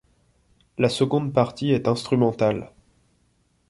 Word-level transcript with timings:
La 0.79 0.89
seconde 0.89 1.31
partie 1.31 1.69
est 1.73 1.87
instrumentale. 1.87 2.71